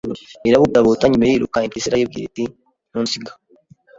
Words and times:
irabutabuta 0.47 1.03
nyuma 1.07 1.25
iriruka 1.27 1.57
Impyisi 1.65 1.87
irayibwira 1.89 2.25
iti 2.29 2.43
ntunsiga, 2.89 3.31